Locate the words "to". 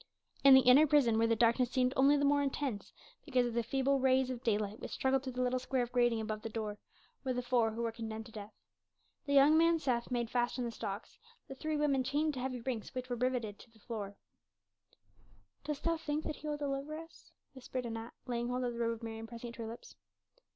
8.25-8.31, 12.33-12.39, 19.57-19.61